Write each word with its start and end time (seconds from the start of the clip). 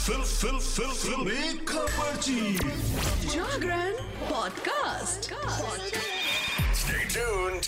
Fill 0.00 0.20
फिल 0.24 0.58
फिल 0.58 0.92
फिल। 0.92 1.56
खबरची 1.68 2.54
Jagran 3.28 3.92
podcast. 4.28 5.28
Stay 6.80 7.02
tuned. 7.14 7.66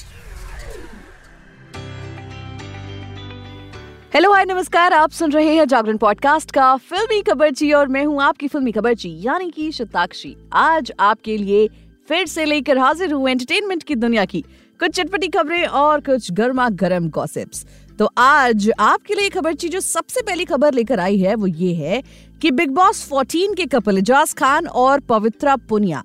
Hello 4.15 4.33
hi 4.33 4.45
नमस्कार। 4.45 4.93
आप 4.93 5.11
सुन 5.11 5.33
रहे 5.33 5.55
हैं 5.57 5.67
जागरण 5.69 5.97
पॉडकास्ट 5.97 6.51
का 6.51 6.75
फिल्मी 6.77 7.21
खबरची 7.23 7.73
और 7.73 7.89
मैं 7.89 8.05
हूँ 8.05 8.23
आपकी 8.23 8.49
फिल्मी 8.49 8.73
खबरची 8.73 9.11
यानी 9.23 9.51
कि 9.51 9.71
शताक्षी। 9.73 10.35
आज 10.53 10.93
आपके 11.01 11.37
लिए 11.37 11.69
फिर 12.09 12.27
से 12.27 12.45
लेकर 12.45 12.79
हाजिर 12.79 13.13
हूँ 13.13 13.29
एंटरटेनमेंट 13.31 13.83
की 13.83 13.95
दुनिया 13.95 14.25
की। 14.25 14.45
कुछ 14.83 14.91
चटपटी 14.91 15.27
खबरें 15.29 15.65
और 15.65 16.01
कुछ 16.01 16.31
गर्मा 16.33 16.69
गर्म 16.71 17.09
गॉसिप्स 17.09 17.65
तो 17.99 18.09
आज 18.19 18.71
आपके 18.79 19.15
लिए 19.15 19.29
खबरची 19.29 19.69
जो 19.69 19.81
सबसे 19.81 20.23
पहली 20.23 20.45
खबर 20.45 20.75
लेकर 20.75 21.01
आई 21.01 21.19
है, 21.19 21.35
वो 21.35 21.47
ये 21.47 21.75
है 21.75 22.03
कि 22.43 22.51
बिग 22.51 22.71
बॉस 22.71 23.05
14 23.05 23.55
के 23.57 23.67
कपल 23.67 23.99
एजाज 23.99 24.33
खान 24.35 24.67
और 24.67 25.01
पवित्रा 25.01 25.55
पुनिया। 25.69 26.03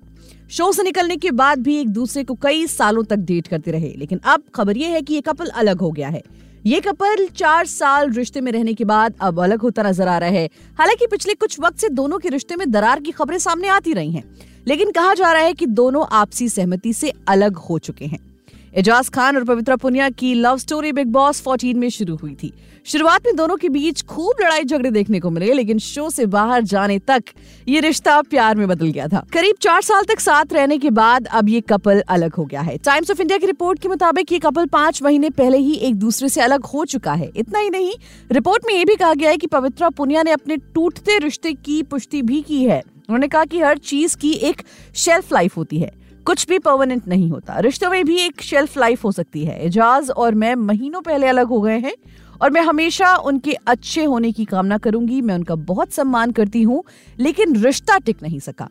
शो 0.50 0.70
से 0.72 0.82
निकलने 0.82 1.16
के 1.16 1.30
बाद 1.32 1.58
भी 1.58 1.76
एक 1.76 1.88
दूसरे 1.88 2.24
को 2.24 2.34
कई 2.34 2.66
सालों 2.66 3.02
तक 3.04 3.16
डेट 3.16 3.48
करते 3.48 3.70
रहे, 3.70 3.92
लेकिन 3.96 4.20
अब 4.24 4.42
खबर 4.54 4.76
ये 4.76 4.88
है 4.88 5.02
कि 5.02 5.14
ये 5.14 5.20
कपल 5.20 5.48
अलग 5.48 5.80
हो 5.80 5.90
गया 5.90 6.08
है। 6.08 6.22
ये 6.66 6.80
कपल 6.80 7.26
चार 7.36 7.66
साल 7.66 8.12
रिश्ते 8.12 8.40
में 8.40 8.52
रहने 8.52 8.74
के 8.74 8.84
बाद 8.84 9.14
अब 9.20 9.40
अलग 9.40 9.62
होता 9.62 9.82
नज़र 9.82 10.08
आ 10.08 10.18
रहा 10.18 10.30
है। 10.30 10.48
हालाँकि 10.78 11.06
पिछले 11.06 11.34
कुछ 11.36 11.58
वक्त 11.60 11.78
से 11.78 11.88
दोनों 11.90 12.18
के 12.18 12.28
रिश्ते 12.28 12.56
में 12.56 12.70
दरार 12.70 13.00
की 13.00 13.10
खबरें 13.10 13.38
सामने 13.38 13.68
आती 13.70 13.92
रही 13.92 14.12
हैं, 14.12 14.24
लेकिन 14.66 14.90
कहा 14.92 15.14
जा 15.14 15.32
रहा 15.32 15.42
है 15.42 15.52
कि 15.52 15.66
दोनों 15.66 16.06
आपसी 16.12 16.48
सहमति 16.48 16.92
से 16.92 17.12
अलग 17.28 17.56
हो 17.58 17.78
चुके 17.80 18.06
हैं। 18.06 18.26
एजाज 18.74 19.08
खान 19.08 19.36
और 19.36 19.44
पवित्रा 19.44 19.76
पुनिया 19.76 20.08
की 20.10 20.34
लव 20.34 20.58
स्टोरी 20.58 20.92
बिग 20.92 21.06
बॉस 21.06 21.42
14 21.42 21.74
में 21.74 21.88
शुरू 21.88 22.16
हुई 22.16 22.34
थी। 22.34 22.52
शुरुआत 22.84 23.26
में 23.26 23.36
दोनों 23.36 23.56
के 23.56 23.68
बीच 23.68 24.02
खूब 24.02 24.40
लड़ाई 24.40 24.64
झगड़े 24.64 24.90
देखने 24.90 25.20
को 25.20 25.30
मिले, 25.30 25.52
लेकिन 25.52 25.78
शो 25.78 26.10
से 26.10 26.26
बाहर 26.26 26.62
जाने 26.62 26.98
तक 26.98 27.24
ये 27.68 27.80
रिश्ता 27.80 28.20
प्यार 28.22 28.56
में 28.56 28.68
बदल 28.68 28.86
गया 28.86 29.08
था। 29.08 29.26
करीब 29.32 29.56
चार 29.60 29.82
साल 29.82 30.04
तक 30.04 30.20
साथ 30.20 30.52
रहने 30.52 30.78
के 30.78 30.90
बाद 30.90 31.26
अब 31.26 31.48
ये 31.48 31.60
कपल 31.60 32.00
अलग 32.00 32.34
हो 32.34 32.44
गया 32.44 32.60
है। 32.60 32.76
टाइम्स 32.76 33.10
ऑफ़ 33.10 33.20
इंडिया 33.20 33.38
की 33.38 33.46
रिपोर्ट 33.46 33.78
के 33.78 33.88
मुताबिक 33.88 34.32
ये 34.32 34.38
कपल 34.38 34.66
पाँच 34.66 35.02
महीने 35.02 35.30
पहले 35.30 35.58
ही 35.58 35.74
एक 35.74 35.94
दूसरे 35.94 36.28
से 36.28 36.40
अलग 36.40 36.64
हो 36.64 36.84
चुका 36.84 37.12
है। 37.12 37.30
इतना 37.36 37.58
ही 37.58 37.70
नहीं, 37.70 37.92
रिपोर्ट 38.32 38.62
में 38.66 38.74
ये 38.74 38.84
भी 38.84 38.94
कहा 38.94 39.14
गया 39.14 39.30
है 39.30 39.36
की 39.36 39.46
पवित्रा 39.46 39.90
पुनिया 39.90 40.22
ने 40.22 40.30
अपने 40.30 40.56
टूटते 40.56 41.18
रिश्ते 41.18 41.52
की 41.52 41.82
पुष्टि 41.82 42.22
भी 42.22 42.42
की 42.42 42.64
है। 42.64 42.80
उन्होंने 42.80 43.28
कहा 43.28 43.44
कि 43.44 43.60
हर 43.60 43.78
चीज़ 43.78 44.16
की 44.16 44.32
एक 44.32 44.62
शेल्फ 44.94 45.32
लाइफ 45.32 45.56
होती 45.56 45.78
है। 45.78 45.97
कुछ 46.28 46.46
भी 46.46 46.58
परमानेंट 46.58 47.06
नहीं 47.08 47.30
होता। 47.30 47.58
रिश्तों 47.58 47.90
में 47.90 48.04
भी 48.04 48.18
एक 48.20 48.42
शेल्फ 48.42 48.76
लाइफ 48.78 49.04
हो 49.04 49.12
सकती 49.12 49.44
है। 49.44 49.58
एजाज 49.66 50.10
और 50.10 50.34
मैं 50.34 50.54
महीनों 50.54 51.00
पहले 51.02 51.26
अलग 51.26 51.46
हो 51.46 51.60
गए 51.60 51.78
हैं 51.78 51.94
और 52.42 52.50
मैं 52.50 52.60
हमेशा 52.60 53.14
उनके 53.16 53.52
अच्छे 53.66 54.04
होने 54.04 54.32
की 54.32 54.44
कामना 54.44 54.78
करूँगी। 54.78 55.20
मैं 55.20 55.34
उनका 55.34 55.54
बहुत 55.54 55.92
सम्मान 55.92 56.30
करती 56.30 56.62
हूँ 56.62 56.84
लेकिन 57.18 57.56
रिश्ता 57.56 57.98
टिक 57.98 58.22
नहीं 58.22 58.40
सका। 58.40 58.68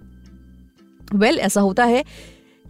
वेल 1.14 1.32
well, 1.32 1.46
ऐसा 1.46 1.62
होता 1.62 1.86
है 1.86 2.04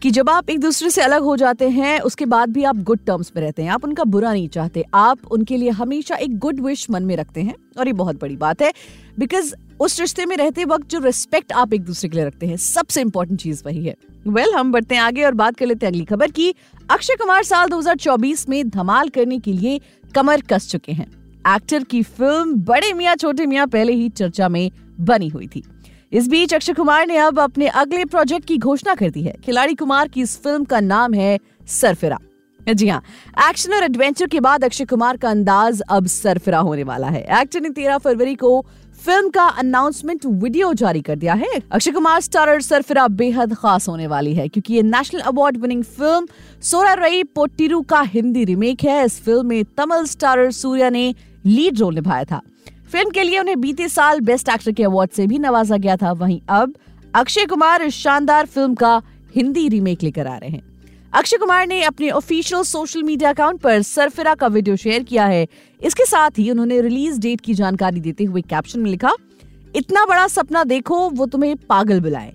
कि 0.01 0.11
जब 0.11 0.29
आप 0.29 0.49
एक 0.49 0.59
दूसरे 0.59 0.89
से 0.89 1.01
अलग 1.01 1.21
हो 1.21 1.37
जाते 1.37 1.69
हैं 1.69 1.99
उसके 1.99 2.25
बाद 2.25 2.49
भी 2.49 2.63
आप 2.63 2.77
गुड 2.77 2.99
टर्म्स 3.07 3.31
में 3.35 3.43
रहते 3.43 3.63
हैं। 3.63 3.71
आप 3.71 3.83
उनका 3.83 4.03
बुरा 4.03 4.33
नहीं 4.33 4.47
चाहते। 4.47 4.85
आप 4.93 5.19
उनके 5.31 5.57
लिए 5.57 5.69
हमेशा 5.69 6.15
एक 6.15 6.37
गुड 6.37 6.59
विश 6.59 6.89
मन 6.89 7.03
में 7.03 7.15
रखते 7.15 7.41
हैं। 7.41 7.55
और 7.79 7.87
ये 7.87 7.93
बहुत 7.93 8.21
बड़ी 8.21 8.35
बात 8.35 8.61
है। 8.61 8.73
बिकॉज़ 9.19 9.55
उस 9.79 9.99
रिश्ते 9.99 10.25
में 10.25 10.37
रहते 10.37 10.65
वक्त 10.65 10.89
जो 10.89 10.99
रिस्पेक्ट 10.99 11.51
आप 11.51 11.73
एक 11.73 11.81
दूसरे 11.81 12.09
के 12.09 12.17
लिए 12.17 12.25
रखते 12.25 12.45
हैं 12.45 12.57
सबसे 12.57 13.01
इंपॉर्टेंट 13.01 13.39
चीज़ 13.39 13.63
वही 13.65 13.85
है। 13.85 13.95
वेल 14.27 14.45
well, 14.45 14.59
हम 14.59 14.71
बढ़ते 14.71 14.95
हैं 14.95 15.01
आगे 15.01 15.23
और 15.23 15.33
बात 15.33 15.57
कर 15.57 15.65
लेते 15.65 15.85
हैं 15.85 15.93
अगली 15.93 16.05
खबर 16.05 16.31
की। 16.31 16.55
अक्षय 16.91 17.13
कुमार 17.13 17.43
साल 17.43 17.69
2024 17.69 18.49
में 18.49 18.69
धमाल 18.69 19.09
करने 19.09 19.39
के 19.39 19.53
लिए 19.53 19.81
कमर 20.15 20.41
कस 20.41 20.69
चुके 20.69 20.91
हैं। 20.91 21.07
एक्टर 21.55 21.83
की 21.83 22.03
फ़िल्म 22.03 22.53
बड़े 22.53 22.93
मियाँ 22.93 23.15
छोटे 23.15 23.45
मियाँ 23.45 23.67
पहले 23.67 23.93
ही 23.93 24.09
चर्चा 24.09 24.49
में 24.49 24.71
बनी 24.99 25.27
हुई 25.27 25.47
थी। 25.47 25.63
इस 26.11 26.27
बीच 26.29 26.53
अक्षय 26.53 26.73
कुमार 26.73 27.05
ने 27.07 27.17
अब 27.17 27.39
अपने 27.39 27.67
अगले 27.69 28.05
प्रोजेक्ट 28.05 28.45
की 28.47 28.57
घोषणा 28.57 28.93
कर 28.95 29.09
दी 29.09 29.21
है। 29.21 29.33
खिलाड़ी 29.45 29.73
कुमार 29.75 30.07
की 30.07 30.21
इस 30.21 30.37
फ़िल्म 30.41 30.63
का 30.63 30.79
नाम 30.79 31.13
है 31.13 31.37
सरफिरा। 31.69 32.17
जी 32.69 32.87
हाँ 32.87 33.01
एक्शन 33.49 33.73
और 33.73 33.83
एडवेंचर 33.83 34.27
के 34.27 34.39
बाद 34.39 34.63
अक्षय 34.63 34.85
कुमार 34.85 35.17
का 35.17 35.29
अंदाज 35.29 35.81
अब 35.81 36.07
सरफिरा 36.07 36.59
होने 36.59 36.83
वाला 36.83 37.07
है। 37.07 37.21
एक्टर 37.41 37.61
ने 37.61 37.69
तेरह 37.71 37.97
फरवरी 37.97 38.35
को 38.35 38.61
फ़िल्म 39.01 39.29
का 39.29 39.43
अनाउंसमेंट 39.59 40.25
वीडियो 40.25 40.73
जारी 40.73 41.01
कर 41.01 41.15
दिया 41.15 41.33
है। 41.33 41.61
अक्षय 41.71 41.91
कुमार 41.91 42.21
स्टारर 42.21 42.61
सरफिरा 42.61 43.07
बेहद 43.09 43.53
खास 43.55 43.87
होने 43.89 44.07
वाली 44.07 44.33
है, 44.33 44.47
क्योंकि 44.47 44.73
ये 44.73 44.81
national 44.83 45.21
award 45.21 45.57
winning 45.57 45.83
film 45.83 46.27
Soorarai 46.95 47.23
Pottru 47.25 47.81
का 47.81 48.01
हिंदी 48.03 48.43
रिमेक 48.45 48.83
है। 48.83 49.03
इस 49.05 49.21
फ़िल्म 49.23 49.45
में 49.45 49.63
तमिल 49.77 50.05
स्टारर 50.07 50.51
सूर्या 50.53 50.89
ने 50.89 51.13
लीड 51.45 51.79
रोल 51.79 51.95
निभाया 51.95 52.23
था। 52.23 52.41
फ़िल्म 52.91 53.09
के 53.09 53.23
लिए 53.23 53.39
उन्हें 53.39 53.59
बीते 53.61 53.87
साल 53.89 54.19
बेस्ट 54.21 54.49
एक्टर 54.49 54.71
के 54.71 54.83
अवार्ड 54.83 55.11
से 55.11 55.25
भी 55.27 55.39
नवाजा 55.39 55.77
गया 55.77 55.95
था। 55.97 56.11
वहीं 56.11 56.39
अब 56.49 56.73
अक्षय 57.15 57.45
कुमार 57.45 57.81
इस 57.81 57.93
शानदार 57.93 58.45
फ़िल्म 58.45 58.75
का 58.75 59.01
हिंदी 59.35 59.67
रीमेक 59.69 60.03
लेकर 60.03 60.27
आ 60.27 60.37
रहे 60.37 60.49
हैं। 60.49 60.61
अक्षय 61.13 61.37
कुमार 61.37 61.67
ने 61.67 61.81
अपने 61.83 62.09
ऑफिशियल 62.09 62.63
सोशल 62.63 63.03
मीडिया 63.03 63.29
अकाउंट 63.29 63.59
पर 63.61 63.81
सरफिरा 63.81 64.35
का 64.35 64.47
वीडियो 64.47 64.75
शेयर 64.75 65.03
किया 65.03 65.25
है। 65.25 65.47
इसके 65.81 66.05
साथ 66.05 66.39
ही 66.39 66.49
उन्होंने 66.51 66.81
रिलीज़ 66.81 67.19
डेट 67.19 67.41
की 67.41 67.53
जानकारी 67.53 67.99
देते 67.99 68.23
हुए 68.23 68.41
कैप्शन 68.41 68.79
में 68.79 68.89
लिखा, 68.91 69.13
इतना 69.75 70.05
बड़ा 70.05 70.27
सपना 70.27 70.63
देखो, 70.63 71.09
वो 71.09 71.25
तुम्हें 71.25 71.55
पागल 71.69 72.01
बुलाए। 72.01 72.33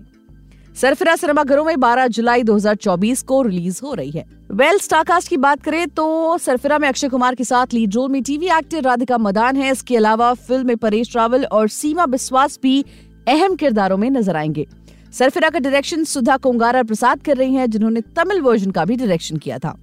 सरफिरा 0.76 1.14
सिनेमाघरों 1.16 1.64
में 1.64 1.74
12 1.76 2.06
जुलाई 2.08 2.42
2024 2.42 3.22
को 3.22 3.40
रिलीज़ 3.42 3.80
हो 3.82 3.92
रही 3.94 4.10
है। 4.10 4.24
वेल 4.50 4.78
स्टारकास्ट 4.78 5.28
की 5.28 5.36
बात 5.36 5.62
करें 5.62 5.86
तो 5.88 6.38
सरफिरा 6.38 6.78
में 6.78 6.88
अक्षय 6.88 7.08
कुमार 7.08 7.34
के 7.34 7.44
साथ 7.44 7.74
लीड 7.74 7.94
रोल 7.94 8.10
में 8.10 8.22
टीवी 8.22 8.46
एक्टर 8.48 8.82
राधिका 8.82 9.18
मदान 9.18 9.56
है। 9.56 9.70
इसके 9.72 9.96
अलावा 9.96 10.32
फ़िल्म 10.34 10.66
में 10.66 10.76
परेश 10.76 11.14
रावल 11.16 11.44
और 11.44 11.68
सीमा 11.68 12.06
बिस्वास 12.06 12.58
भी 12.62 12.84
अहम 13.28 13.54
किरदारों 13.56 13.96
में 13.96 14.10
नज़र 14.10 14.36
आएँगे। 14.36 14.66
सरफिरा 15.12 15.50
का 15.50 15.58
डायरेक्शन 15.58 16.04
सुधा 16.04 16.36
कोंगारा 16.36 16.82
प्रसाद 16.82 17.22
कर 17.22 17.36
रही 17.36 17.54
हैं, 17.54 17.70
जिन्होंने 17.70 18.00
तमिल 18.16 18.40
वर्जन 18.40 18.70
का 18.70 18.84
भी 18.84 18.96
डायरेक्शन 18.96 19.36
किया 19.36 19.58
था। 19.58 19.76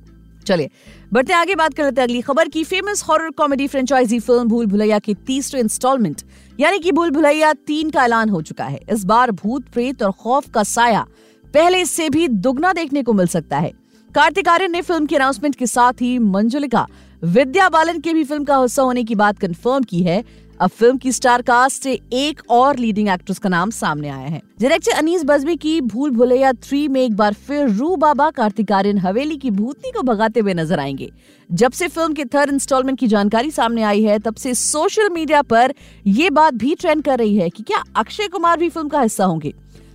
चलिए, 0.46 0.70
बढ़ते 1.14 1.34
आगे, 1.34 1.56
बात 1.56 1.74
कर 1.74 1.84
लेते 1.84 2.02
हैं 2.02 2.08
अगली 2.08 2.22
खबर 2.22 2.48
की। 2.48 2.64
Famous 2.64 3.04
horror 3.04 3.30
comedy 3.30 3.68
franchise 3.68 4.20
film 4.20 4.44
Bhool 4.44 4.66
Bhulaiyaa 4.66 5.00
की 5.00 5.14
तीसरे 5.28 5.60
इंस्टॉलमेंट 5.60 6.22
यानी 6.60 6.80
कि 6.80 6.92
भूल 6.92 7.12
भुलैया 7.12 7.52
तीन 7.54 7.90
का 7.90 8.04
ऐलान 8.04 8.30
हो 8.30 8.42
चुका 8.42 8.66
है। 8.66 8.80
इस 8.92 9.04
बार 9.06 9.32
भूत, 9.32 9.66
प्रेत 9.66 10.04
और 10.04 10.12
खौफ 10.12 10.50
का 10.50 10.64
साया 10.64 11.06
पहले 11.54 11.86
से 11.86 12.10
भी 12.10 12.28
दुगना 12.28 12.74
देखने 12.74 13.04
को 13.04 13.14
मिल 13.14 13.28
सकता 13.28 13.58
है। 13.58 13.72
कार्तिक 14.10 14.48
आर्यन 14.48 14.72
ने 14.72 14.82
फ़िल्म 14.82 15.06
के 15.06 15.16
अनाउंसमेंट 15.16 15.56
के 15.56 15.68
साथ 15.68 16.02
ही 16.02 16.18
मंजुलिका 16.20 16.88
विद्या 17.24 17.70
बालन 17.70 18.00
के 18.00 18.14
भी 18.14 18.24
फ़िल्म 18.24 18.44
का 18.44 18.58
हिस्सा 18.58 18.84
होने 18.84 19.04
की 19.04 19.16
बात 19.16 19.40
कंफर्म 19.40 19.84
की 19.84 20.02
है। 20.04 20.24
अब 20.60 20.70
फ़िल्म 20.70 20.98
की 20.98 21.12
स्टार 21.12 21.42
कास्ट 21.42 21.84
से 21.84 21.92
एक 22.14 22.42
और 22.50 22.78
लीडिंग 22.78 23.10
एक्ट्रेस 23.10 23.38
का 23.40 23.50
नाम 23.50 23.70
सामने 23.70 24.10
आया 24.10 24.28
है। 24.28 24.42
डायरेक्टर 24.62 24.92
अनीस 24.92 25.24
बजमी 25.26 25.56
की 25.56 25.80
भूल 25.82 26.12
भुलैया 26.12 26.52
थ्री 26.54 26.88
में 26.88 27.02
एक 27.02 27.16
बार 27.16 27.34
फिर 27.34 27.70
रू 27.70 27.96
बाबा 27.96 28.30
कार्तिक 28.32 28.72
आर्यन 28.72 28.98
हवेली 28.98 29.38
की 29.38 29.52
भूतनी 29.52 29.92
को 29.92 30.02
भगाते 30.04 30.40
हुए 30.40 30.54
नज़र 30.54 30.80
आएँगे। 30.80 31.10
जब 31.50 31.72
से 31.72 31.88
फ़िल्म 31.88 32.14
के 32.14 32.26
थर्ड 32.26 32.52
इंस्टॉलमेंट 32.52 33.00
की 33.00 33.08
जानकारी 33.08 33.52
सामने 33.52 33.84
आई 33.84 34.04
है, 34.04 34.20
तब 34.20 34.36
से 34.36 34.54
सोशल 34.56 35.10
मीडिया 35.10 35.42
पर 35.42 35.74
ये 36.08 36.30
बात 36.30 36.54
भी 36.54 36.76
ट्रेंड 36.76 37.04
कर 37.04 37.20
रही 37.20 37.38
है 37.38 37.50
कि 37.50 37.64
क्या 37.64 37.84
अक्षय 37.96 38.28
कुमार 38.28 38.60
भी 38.60 38.70
फ़िल्म 38.70 38.88
का 38.90 39.02
हिस्सा 39.02 39.26
होंगे। 39.26 39.54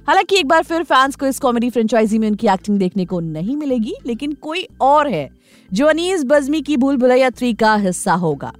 हालाँकि 0.08 0.36
एक 0.36 0.48
बार 0.48 0.62
फिर 0.62 0.82
फैंस 0.82 1.16
को 1.16 1.26
इस 1.26 1.38
कॉमेडी 1.38 1.70
फ्रेंचाइजी 1.70 2.18
में 2.18 2.28
उनकी 2.28 2.48
एक्टिंग 2.48 2.78
देखने 2.78 3.04
को 3.04 3.20
नहीं 3.20 3.56
मिलेगी, 3.56 3.94
लेकिन 4.06 4.32
कोई 4.32 4.66
और 4.80 5.08
है 5.08 5.30
जो 5.70 5.86
अनीस 5.86 6.24
बजमी 6.24 6.60
की 6.62 6.76
भूल 6.76 6.96
भुलैया 6.96 7.30
थ्री 7.30 7.54
का 7.54 7.74
हिस्सा 7.76 8.14
होगा। 8.14 8.52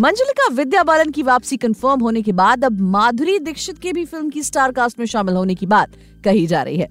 मंजुलिका 0.00 0.46
विद्या 0.54 0.82
बालन 0.82 1.10
की 1.10 1.22
वापसी 1.22 1.56
कंफर्म 1.56 2.00
होने 2.00 2.22
के 2.22 2.32
बाद 2.32 2.64
अब 2.64 2.80
माधुरी 2.80 3.38
दीक्षित 3.38 3.78
के 3.78 3.92
भी 3.92 4.04
फ़िल्म 4.04 4.28
की 4.30 4.42
स्टार 4.42 4.72
कास्ट 4.72 4.98
में 4.98 5.06
शामिल 5.06 5.34
होने 5.34 5.54
की 5.54 5.66
बात 5.66 5.92
कही 6.24 6.46
जा 6.46 6.62
रही 6.62 6.76
है। 6.76 6.88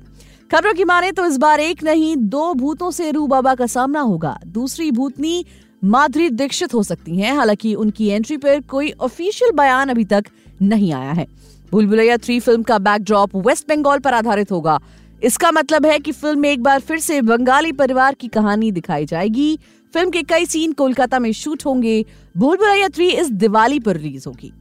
खबरों 0.52 0.74
की 0.74 0.84
माने 0.84 1.12
तो 1.12 1.26
इस 1.26 1.38
बार 1.38 1.60
एक 1.60 1.84
नहीं, 1.84 2.16
दो 2.18 2.54
भूतों 2.54 2.90
से 2.92 3.12
रू 3.12 3.28
बाबा 3.28 3.54
का 3.56 3.68
सामना 3.68 4.00
होगा। 4.00 4.38
दूसरी 4.46 4.92
भूतनी 4.92 5.46
माधुरी 5.84 6.30
दीक्षित 6.30 6.74
हो 6.74 6.84
सकती 6.84 7.18
हैं, 7.18 7.36
हालाँकि 7.36 7.74
उनकी 7.76 8.08
एंट्री 8.08 8.38
पर 8.38 8.60
कोई 8.62 8.92
ऑफिशियल 8.92 9.52
बयान 9.52 9.90
अभी 9.90 10.06
तक 10.06 10.26
नहीं 10.62 10.92
आया 10.94 11.12
है। 11.12 11.28
भूलभुलैया 11.72 12.18
थ्री 12.18 12.40
फ़िल्म 12.40 12.64
का 12.64 12.78
बैकड्रॉप 12.80 13.36
वेस्ट 13.48 13.70
बंगाल 13.70 14.00
पर 14.00 14.14
आधारित 14.14 14.52
होगा। 14.52 14.80
इसका 15.24 15.52
मतलब 15.52 15.86
है 15.86 16.00
कि 16.00 16.12
फ़िल्म 16.12 16.40
में 16.40 16.52
एक 16.52 16.64
बार 16.64 16.80
फिर 16.80 17.00
से 17.00 17.22
बंगाली 17.22 17.72
परिवार 17.72 18.14
की 18.14 18.28
कहानी 18.28 18.72
दिखाई 18.72 19.06
जाएगी। 19.06 19.58
फ़िल्म 19.96 20.10
के 20.10 20.22
कई 20.24 20.46
सीन 20.46 20.72
कोलकाता 20.74 21.20
में 21.20 21.32
शूट 21.34 21.66
होंगे। 21.66 22.04
भूल 22.36 22.58
भुलैया 22.58 22.88
थ्री 22.90 23.08
इस 23.10 23.30
दिवाली 23.34 23.80
पर 23.80 23.98
रिलीज़ 23.98 24.24
होगी। 24.28 24.52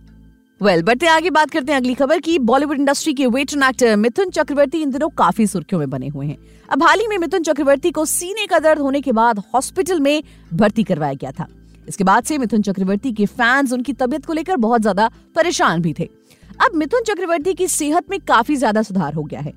वेल 0.60 0.74
well, 0.74 0.86
बढ़ते 0.86 1.06
आगे 1.06 1.30
बात 1.30 1.50
करते 1.50 1.72
हैं 1.72 1.78
अगली 1.78 1.94
खबर 1.94 2.20
की। 2.20 2.38
बॉलीवुड 2.40 2.78
इंडस्ट्री 2.78 3.14
के 3.14 3.26
वेटरन 3.26 3.62
एक्टर 3.62 3.96
मिथुन 3.96 4.30
चक्रवर्ती 4.30 4.82
इन 4.82 4.90
दिनों 4.90 5.08
काफ़ी 5.08 5.46
सुर्खियों 5.46 5.78
में 5.78 5.90
बने 5.90 6.08
हुए 6.08 6.26
हैं। 6.26 6.36
अब 6.68 6.82
हाल 6.82 7.00
ही 7.00 7.06
में 7.06 7.16
मिथुन 7.18 7.42
चक्रवर्ती 7.42 7.90
को 7.90 8.04
सीने 8.04 8.46
का 8.46 8.58
दर्द 8.58 8.80
होने 8.80 9.00
के 9.00 9.12
बाद 9.12 9.38
हॉस्पिटल 9.54 10.00
में 10.00 10.22
भर्ती 10.52 10.84
करवाया 10.84 11.14
गया 11.14 11.30
था। 11.30 11.46
इसके 11.88 12.04
बाद 12.04 12.24
से 12.24 12.38
मिथुन 12.38 12.62
चक्रवर्ती 12.62 13.12
के 13.12 13.26
फैंस 13.26 13.72
उनकी 13.72 13.92
तबियत 13.92 14.26
को 14.26 14.32
लेकर 14.32 14.56
बहुत 14.56 14.80
ज़्यादा 14.80 15.10
परेशान 15.36 15.82
भी 15.82 15.92
थे। 15.92 16.08
अब 16.60 16.74
मिथुन 16.74 17.02
चक्रवर्ती 17.02 17.54
की 17.54 17.66
सेहत 17.68 18.10
में 18.10 18.18
काफ़ी 18.20 18.56
ज़्यादा 18.56 18.82
सुधार 18.82 19.14
हो 19.14 19.22
गया 19.22 19.40
है। 19.40 19.52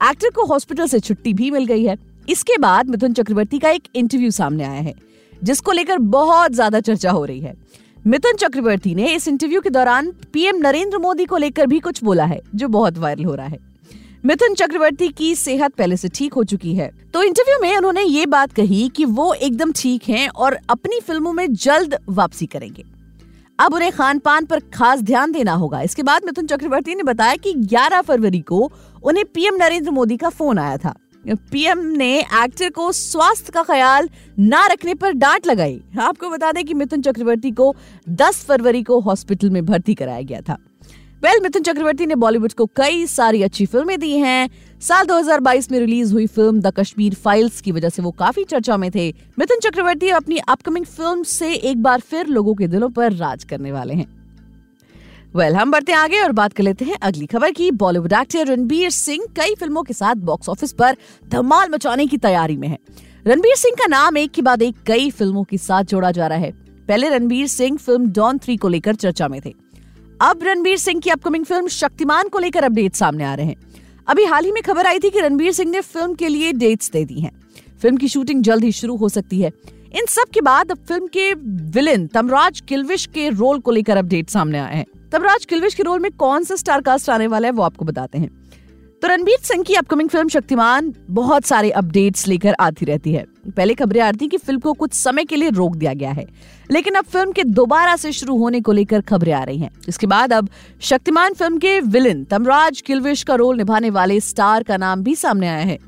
एक्टर 0.00 0.30
को 0.30 0.44
हॉस्पिटल 0.46 0.86
से 0.86 1.00
छुट्टी 1.00 1.32
भी 1.32 1.50
मिल 1.50 1.66
गई 1.66 1.84
है। 1.84 1.96
इसके 2.28 2.56
बाद 2.58 2.90
मिथुन 2.90 3.12
चक्रवर्ती 3.12 3.58
का 3.58 3.70
एक 3.70 3.88
इंटरव्यू 3.94 4.30
सामने 4.30 4.64
आया 4.64 4.80
है। 4.80 4.94
जिसको 5.42 5.72
लेकर 5.72 5.98
बहुत 5.98 6.52
ज़्यादा 6.52 6.80
चर्चा 6.80 7.10
हो 7.10 7.24
रही 7.24 7.40
है। 7.40 7.54
मिथुन 8.06 8.36
चक्रवर्ती 8.36 8.94
ने 8.94 9.06
इस 9.06 9.28
इंटरव्यू 9.28 9.60
के 9.60 9.70
दौरान 9.70 10.12
पीएम 10.32 10.56
नरेंद्र 10.58 10.98
मोदी 10.98 11.24
को 11.24 11.36
लेकर 11.36 11.66
भी 11.66 11.80
कुछ 11.80 12.02
बोला 12.04 12.24
है, 12.24 12.40
जो 12.54 12.68
बहुत 12.68 12.98
वायरल 12.98 13.24
हो 13.24 13.34
रहा 13.34 13.46
है। 13.46 13.58
मिथुन 14.24 14.54
चक्रवर्ती 14.54 15.08
की 15.08 15.34
सेहत 15.34 15.74
पहले 15.74 15.96
से 15.96 16.08
ठीक 16.08 16.34
हो 16.34 16.44
चुकी 16.44 16.74
है। 16.74 16.90
तो 17.14 17.22
इंटरव्यू 17.22 17.58
में 17.62 17.76
उन्होंने 17.76 18.02
ये 18.02 18.26
बात 18.26 18.52
कही 18.52 18.88
कि 18.88 19.04
वो 19.04 19.32
एकदम 19.34 19.72
ठीक 19.72 20.08
हैं 20.08 20.28
और 20.28 20.58
अपनी 20.70 21.00
फ़िल्मों 21.00 21.32
में 21.32 21.52
जल्द 21.54 21.98
वापसी 22.08 22.46
करेंगे। 22.46 22.84
अब 23.58 23.74
उन्हें 23.74 23.90
खान 23.92 24.18
पान 24.18 24.44
पर 24.44 24.60
खास 24.74 25.00
ध्यान 25.00 25.32
देना 25.32 25.52
होगा। 25.52 25.80
इसके 25.80 26.02
बाद 26.02 26.24
मिथुन 26.24 26.46
चक्रवर्ती 26.46 26.94
ने 26.94 27.02
बताया 27.02 27.36
कि 27.36 27.52
11 27.54 28.00
फरवरी 28.00 28.40
को 28.42 28.70
उन्हें 29.02 29.24
पीएम 29.34 29.56
नरेंद्र 29.56 29.90
मोदी 29.90 30.16
का 30.16 30.28
फ़ोन 30.28 30.58
आया 30.58 30.76
था। 30.76 30.94
पीएम 31.28 31.78
ने 31.78 32.20
एक्टर 32.20 32.70
को 32.70 32.92
स्वास्थ्य 32.92 33.52
का 33.52 33.62
ख्याल 33.62 34.08
ना 34.38 34.66
रखने 34.66 34.94
पर 34.94 35.12
डांट 35.12 35.46
लगाई। 35.46 35.80
आपको 36.00 36.30
बता 36.30 36.52
दें 36.52 36.64
कि 36.64 36.74
मिथुन 36.74 37.02
चक्रवर्ती 37.02 37.50
को 37.50 37.74
10 38.08 38.44
फरवरी 38.44 38.82
को 38.82 39.00
हॉस्पिटल 39.00 39.50
में 39.50 39.66
भर्ती 39.66 39.94
कराया 39.94 40.22
गया 40.22 40.40
था। 40.40 40.58
वेल, 41.24 41.40
मिथुन 41.42 41.62
चक्रवर्ती 41.62 42.06
ने 42.06 42.14
बॉलीवुड 42.14 42.52
को 42.52 42.66
कई 42.66 43.06
सारी 43.06 43.42
अच्छी 43.42 43.66
फ़िल्में 43.66 44.00
दी 44.00 44.18
हैं। 44.18 44.50
साल 44.80 45.06
2022 45.06 45.70
में 45.70 45.78
रिलीज़ 45.78 46.12
हुई 46.12 46.26
फ़िल्म 46.26 46.60
द 46.60 46.66
कश्मीर 46.66 47.14
फाइल्स 47.14 47.60
की 47.60 47.72
वजह 47.72 47.88
से 47.88 48.02
वो 48.02 48.10
काफ़ी 48.10 48.44
चर्चा 48.44 48.76
में 48.76 48.90
थे। 48.90 49.14
मिथुन 49.38 49.58
चक्रवर्ती 49.58 50.08
अपनी 50.08 50.38
अपकमिंग 50.38 50.84
फ़िल्म 50.84 51.22
से 51.22 51.52
एक 51.54 51.82
बार 51.82 52.00
फिर 52.00 52.26
लोगों 52.26 52.54
के 52.54 52.66
दिलों 52.66 52.90
पर 52.90 53.12
राज 53.12 53.44
करने 53.44 53.72
वाले 53.72 53.94
हैं। 53.94 54.21
वेल 55.36 55.48
well, 55.48 55.60
हम 55.60 55.70
बढ़ते 55.70 55.92
आगे 55.92 56.20
और 56.20 56.32
बात 56.32 56.52
कर 56.52 56.62
लेते 56.62 56.84
हैं 56.84 56.96
अगली 57.02 57.26
खबर 57.26 57.50
की। 57.50 57.70
बॉलीवुड 57.70 58.12
एक्टर 58.12 58.46
रणबीर 58.46 58.90
सिंह 58.90 59.24
कई 59.36 59.54
फ़िल्मों 59.54 59.82
के 59.82 59.94
साथ 59.94 60.14
बॉक्स 60.14 60.48
ऑफ़िस 60.48 60.72
पर 60.72 60.96
धमाल 61.28 61.68
मचाने 61.70 62.06
की 62.06 62.16
तैयारी 62.16 62.56
में 62.56 62.68
है। 62.68 62.78
रणबीर 63.26 63.56
सिंह 63.56 63.76
का 63.78 63.86
नाम 63.86 64.16
एक 64.16 64.30
के 64.30 64.42
बाद 64.42 64.62
एक 64.62 64.76
कई 64.86 65.10
फ़िल्मों 65.10 65.44
के 65.44 65.58
साथ 65.58 65.84
जोड़ा 65.84 66.10
जा 66.10 66.26
रहा 66.26 66.38
है। 66.38 66.50
पहले 66.88 67.08
Ranbir 67.08 67.46
Singh 67.46 67.76
film 67.76 68.06
Don 68.06 68.38
three 68.38 68.56
को 68.56 68.68
लेकर 68.68 68.94
चर्चा 68.94 69.28
में 69.28 69.40
थे। 69.44 69.54
अब 70.20 70.42
रणबीर 70.42 70.78
सिंह 70.78 71.00
की 71.00 71.10
अपकमिंग 71.10 71.44
फ़िल्म 71.44 71.68
शक्तिमान 71.68 72.28
को 72.28 72.38
लेकर 72.38 72.64
अपडेट 72.64 72.94
सामने 72.94 73.24
आ 73.24 73.34
रहे 73.34 73.46
हैं। 73.46 73.56
अभी 74.08 74.24
हाल 74.24 74.44
ही 74.44 74.52
में 74.52 74.62
खबर 74.62 74.86
आई 74.86 74.98
थी 74.98 75.10
कि 75.10 75.20
रणबीर 75.20 75.52
सिंह 75.52 75.70
ने 75.70 75.80
फ़िल्म 75.80 76.14
के 76.14 76.28
लिए 76.28 76.52
डेट्स 76.52 76.90
दे 76.90 77.04
दी 77.04 77.20
हैं। 77.20 77.32
फ़िल्म 77.82 77.96
की 77.96 78.08
शूटिंग 78.08 78.42
जल्द 78.42 78.64
ही 78.64 78.72
शुरू 78.72 78.96
हो 78.96 79.08
सकती 79.08 79.40
है। 79.40 79.52
इन 79.94 80.06
सब 80.08 80.30
के 80.34 80.40
बाद 80.40 80.70
अब 80.70 80.78
फ़िल्म 80.78 81.06
के 81.06 81.32
विलेन 81.70 82.06
तमराज 82.06 82.60
किलविश 82.60 83.06
के 83.06 83.28
रोल 83.28 83.60
को 83.60 83.70
लेकर 83.70 83.96
अपडेट 83.96 84.30
सामने 84.30 84.58
आए 84.58 84.76
हैं। 84.76 84.86
तमराज 85.12 85.44
किलविश 85.44 85.74
के 85.74 85.82
रोल 85.82 85.98
में 86.00 86.10
कौन 86.10 86.44
सा 86.44 86.56
स्टार 86.56 86.80
कास्ट 86.80 87.10
आने 87.10 87.26
वाला 87.26 87.48
है 87.48 87.52
वो 87.52 87.62
आपको 87.62 87.84
बताते 87.84 88.18
हैं। 88.18 88.28
तो 89.02 89.08
रणबीर 89.08 89.38
सिंह 89.42 89.62
की 89.62 89.74
अपकमिंग 89.74 90.08
फ़िल्म 90.08 90.28
शक्तिमान 90.28 90.92
बहुत 91.10 91.44
सारे 91.44 91.70
अपडेट्स 91.70 92.26
लेकर 92.28 92.54
आती 92.60 92.86
रहती 92.86 93.12
है। 93.12 93.24
पहले 93.46 93.74
खबरें 93.74 94.00
आ 94.00 94.08
रही 94.08 94.18
थी 94.18 94.28
कि 94.28 94.36
फ़िल्म 94.36 94.60
को 94.60 94.72
कुछ 94.72 94.92
समय 94.92 95.24
के 95.24 95.36
लिए 95.36 95.50
रोक 95.50 95.74
दिया 95.76 95.92
गया 95.94 96.10
है। 96.10 96.26
लेकिन 96.70 96.94
अब 96.94 97.04
फ़िल्म 97.04 97.32
के 97.32 97.44
दोबारा 97.44 97.96
से 97.96 98.12
शुरू 98.12 98.36
होने 98.38 98.60
को 98.60 98.72
लेकर 98.72 99.00
खबरें 99.00 99.32
आ 99.32 99.42
रही 99.42 99.58
हैं। 99.58 99.70
इसके 99.88 100.06
बाद 100.06 100.32
अब 100.32 100.48
शक्तिमान 100.80 101.34
फ़िल्म 101.34 101.58
के 101.58 101.78
विलन 101.80 102.22
तमराज 102.24 102.80
किलविश 102.80 103.22
का 103.22 103.34
रोल 103.34 103.56
निभाने 103.56 103.90
वाले 103.90 104.20
स्टार 104.22 104.62
का 104.62 104.76
नाम 104.76 105.02
भी 105.02 105.14
सामने 105.14 105.48
आया 105.48 105.64
है। 105.64 105.78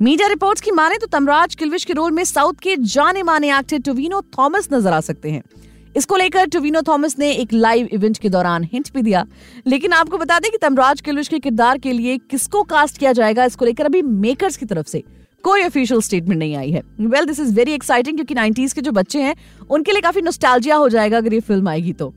मीडिया 0.00 0.28
रिपोर्ट्स 0.28 0.60
की 0.60 0.70
माने 0.70 0.98
तो 0.98 1.06
तमराज 1.08 1.54
किलविश 1.54 1.84
के 1.84 1.92
रोल 1.92 2.10
में 2.10 2.24
साउथ 2.24 2.54
के 2.54 2.76
जाने 2.76 3.22
माने 3.22 3.56
एक्टर 3.58 3.78
टोविनो 3.78 4.20
थॉमस 4.38 4.68
नज़र 4.72 4.92
आ 4.92 5.00
सकते 5.00 5.30
हैं। 5.30 5.42
इसको 5.96 6.16
लेकर 6.16 6.46
टोविनो 6.46 6.82
थॉमस 6.82 7.18
ने 7.18 7.30
एक 7.32 7.52
लाइव 7.52 7.88
इवेंट 7.92 8.18
के 8.18 8.28
दौरान 8.28 8.64
हिंट 8.64 8.92
भी 8.94 9.02
दिया। 9.02 9.24
लेकिन 9.66 9.92
आपको 9.92 10.18
बता 10.18 10.38
दें 10.38 10.50
कि 10.50 10.58
तमराज 10.58 11.00
किलविश 11.00 11.28
के 11.28 11.38
किरदार 11.38 11.78
के 11.78 11.92
लिए 11.92 12.16
किसको 12.20 12.62
कास्ट 12.64 12.98
किया 12.98 13.12
जाएगा, 13.12 13.44
इसको 13.44 13.64
लेकर 13.64 13.84
अभी 13.84 14.02
मेकर्स 14.02 14.56
की 14.56 14.66
तरफ़ 14.66 14.86
से 14.86 15.02
कोई 15.44 15.62
ऑफिशियल 15.62 16.00
स्टेटमेंट 16.00 16.38
नहीं 16.38 16.56
आई 16.56 16.70
है। 16.70 16.82
Well 17.00 17.24
this 17.24 17.40
is 17.40 17.54
very 17.54 17.72
exciting 17.72 18.16
क्योंकि 18.16 18.34
90s 18.34 18.72
के 18.72 18.80
जो 18.80 18.92
बच्चे 18.92 19.22
हैं, 19.22 19.34
उनके 19.70 19.92
लिए 19.92 20.00
काफ़ी 20.00 20.22
नोस्टैल्जिया 20.22 20.76
हो 20.76 20.88
जाएगा 20.88 21.16
अगर 21.16 21.34
ये 21.34 21.40
फ़िल्म 21.40 21.68
आएगी 21.68 21.92
तो। 21.92 22.12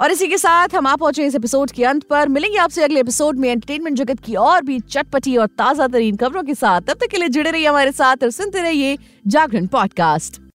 और 0.00 0.10
इसी 0.10 0.26
के 0.28 0.38
साथ 0.38 0.74
हम 0.74 0.86
आप 0.86 0.98
पहुँचे 0.98 1.26
इस 1.26 1.34
एपिसोड 1.34 1.70
के 1.70 1.84
अंत 1.84 2.04
पर। 2.04 2.28
मिलेंगे 2.28 2.58
आपसे 2.58 2.82
अगले 2.84 3.00
एपिसोड 3.00 3.38
में 3.38 3.48
एंटरटेनमेंट 3.48 3.96
जगत 3.96 4.20
की 4.20 4.34
और 4.34 4.64
भी 4.64 4.78
चटपटी 4.80 5.36
और 5.36 5.46
ताज़ा 5.48 5.86
तरीन 5.88 6.16
खबरों 6.16 6.42
के 6.42 6.54
साथ। 6.54 6.80
तब 6.80 6.94
तक 6.94 7.10
के 7.10 7.18
लिए 7.18 7.28
जुड़े 7.28 7.50
रहिए 7.50 7.66
हमारे 7.66 7.92
साथ 7.92 8.24
और 8.24 8.30
सुनते 8.30 8.62
रहिए 8.62 8.96
जागरण 9.26 9.66
पॉडकास्ट 9.66 10.43